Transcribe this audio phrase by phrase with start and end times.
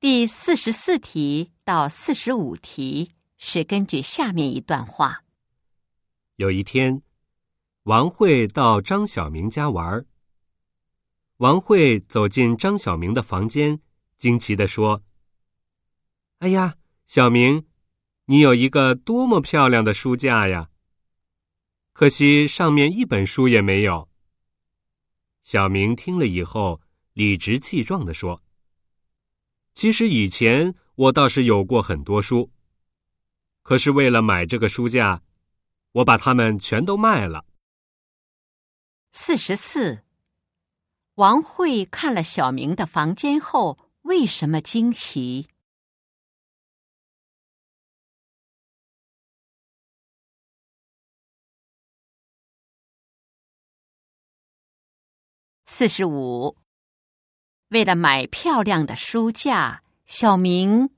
[0.00, 5.24] 第四十四题到四十五题是根据下面一段话。
[6.36, 7.02] 有一天，
[7.82, 10.06] 王慧到张小明家玩。
[11.38, 13.80] 王慧走进张小明的房间，
[14.16, 15.02] 惊奇地说
[16.38, 17.66] ：“哎呀，小明，
[18.26, 20.70] 你有一个多么漂亮的书架呀！
[21.92, 24.08] 可惜上面一本书也没有。”
[25.42, 26.80] 小明听了以后，
[27.14, 28.44] 理直气壮地说。
[29.78, 32.50] 其实以前我倒是有过很多书，
[33.62, 35.22] 可是为了买这个书架，
[35.92, 37.44] 我把它们全都卖了。
[39.12, 40.02] 四十四，
[41.14, 45.46] 王慧看了小明的房间后，为什么惊奇？
[55.66, 56.56] 四十五。
[57.70, 60.88] 为了买漂亮的书架，小明